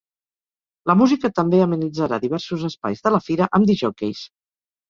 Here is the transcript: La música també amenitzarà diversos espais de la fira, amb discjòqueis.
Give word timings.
La 0.91 0.95
música 1.01 1.31
també 1.41 1.59
amenitzarà 1.65 2.19
diversos 2.25 2.65
espais 2.71 3.07
de 3.09 3.15
la 3.17 3.23
fira, 3.29 3.53
amb 3.59 3.73
discjòqueis. 3.73 4.27